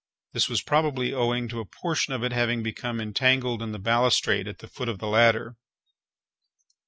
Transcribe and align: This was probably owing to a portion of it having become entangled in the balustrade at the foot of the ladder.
This 0.33 0.49
was 0.49 0.63
probably 0.63 1.13
owing 1.13 1.47
to 1.49 1.59
a 1.59 1.65
portion 1.65 2.11
of 2.11 2.23
it 2.23 2.31
having 2.33 2.63
become 2.63 2.99
entangled 2.99 3.61
in 3.61 3.71
the 3.71 3.77
balustrade 3.77 4.47
at 4.47 4.57
the 4.57 4.67
foot 4.67 4.89
of 4.89 4.97
the 4.97 5.05
ladder. 5.07 5.57